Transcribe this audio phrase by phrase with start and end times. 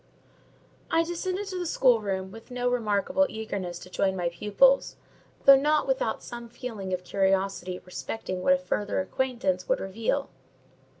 [0.89, 4.95] I descended to the schoolroom with no remarkable eagerness to join my pupils,
[5.45, 10.31] though not without some feeling of curiosity respecting what a further acquaintance would reveal.